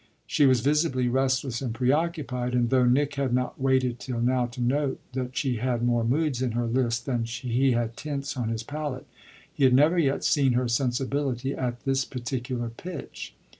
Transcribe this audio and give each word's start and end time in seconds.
She 0.25 0.47
was 0.47 0.61
visibly 0.61 1.07
restless 1.07 1.61
and 1.61 1.75
preoccupied, 1.75 2.55
and 2.55 2.71
though 2.71 2.87
Nick 2.87 3.13
had 3.17 3.35
not 3.35 3.61
waited 3.61 3.99
till 3.99 4.19
now 4.19 4.47
to 4.47 4.59
note 4.59 4.99
that 5.13 5.37
she 5.37 5.57
had 5.57 5.83
more 5.83 6.03
moods 6.03 6.41
in 6.41 6.53
her 6.53 6.65
list 6.65 7.05
than 7.05 7.23
he 7.25 7.73
had 7.73 7.95
tints 7.95 8.35
on 8.35 8.49
his 8.49 8.63
palette 8.63 9.05
he 9.53 9.63
had 9.63 9.75
never 9.75 9.99
yet 9.99 10.23
seen 10.23 10.53
her 10.53 10.67
sensibility 10.67 11.53
at 11.53 11.83
this 11.85 12.03
particular 12.03 12.69
pitch. 12.69 13.35